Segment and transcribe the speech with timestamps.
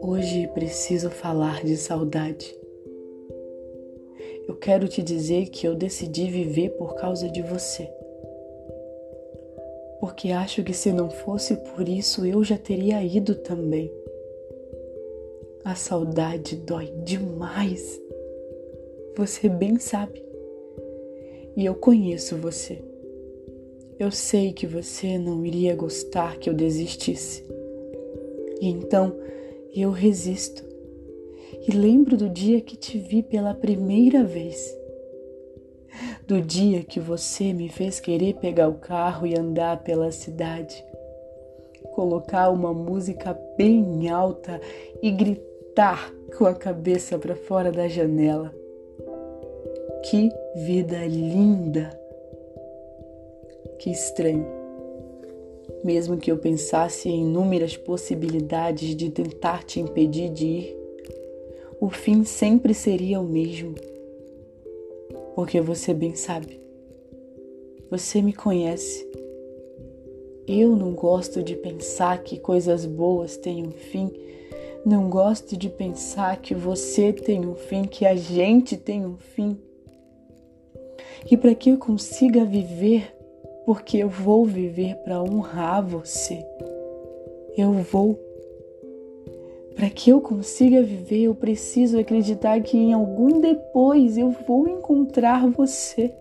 [0.00, 2.56] Hoje preciso falar de saudade.
[4.48, 7.88] Eu quero te dizer que eu decidi viver por causa de você.
[10.00, 13.92] Porque acho que se não fosse por isso eu já teria ido também.
[15.64, 18.00] A saudade dói demais.
[19.16, 20.24] Você bem sabe.
[21.56, 22.85] E eu conheço você.
[23.98, 27.42] Eu sei que você não iria gostar que eu desistisse.
[28.60, 29.16] E então
[29.74, 30.62] eu resisto.
[31.66, 34.76] E lembro do dia que te vi pela primeira vez.
[36.26, 40.84] Do dia que você me fez querer pegar o carro e andar pela cidade.
[41.94, 44.60] Colocar uma música bem alta
[45.02, 48.54] e gritar com a cabeça para fora da janela.
[50.02, 52.05] Que vida linda!
[53.78, 54.66] Que estranho
[55.86, 60.76] mesmo que eu pensasse em inúmeras possibilidades de tentar te impedir de ir,
[61.80, 63.74] o fim sempre seria o mesmo.
[65.34, 66.60] Porque você bem sabe,
[67.90, 69.06] você me conhece.
[70.48, 74.10] Eu não gosto de pensar que coisas boas têm um fim.
[74.84, 79.58] Não gosto de pensar que você tem um fim, que a gente tem um fim.
[81.28, 83.15] E para que eu consiga viver
[83.66, 86.46] porque eu vou viver para honrar você.
[87.58, 88.16] Eu vou.
[89.74, 95.50] Para que eu consiga viver, eu preciso acreditar que em algum depois eu vou encontrar
[95.50, 96.14] você.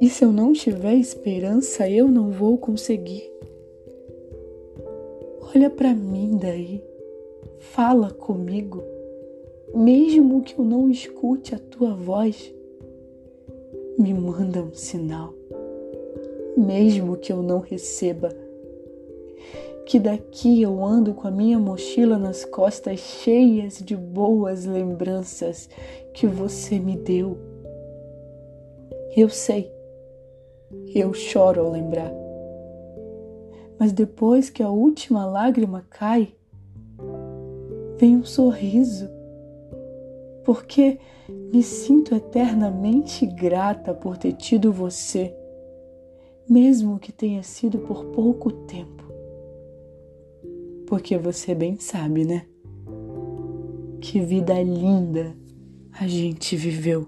[0.00, 3.30] E se eu não tiver esperança, eu não vou conseguir.
[5.54, 6.82] Olha para mim daí.
[7.60, 8.82] Fala comigo.
[9.72, 12.52] Mesmo que eu não escute a tua voz,
[13.96, 15.39] me manda um sinal
[16.56, 18.30] mesmo que eu não receba.
[19.86, 25.68] Que daqui eu ando com a minha mochila nas costas cheias de boas lembranças
[26.14, 27.36] que você me deu.
[29.16, 29.70] Eu sei,
[30.94, 32.12] eu choro ao lembrar.
[33.78, 36.28] Mas depois que a última lágrima cai,
[37.98, 39.08] vem um sorriso,
[40.44, 40.98] porque
[41.52, 45.34] me sinto eternamente grata por ter tido você
[46.50, 49.04] mesmo que tenha sido por pouco tempo.
[50.88, 52.44] Porque você bem sabe, né?
[54.00, 55.36] Que vida linda
[55.92, 57.06] a gente viveu.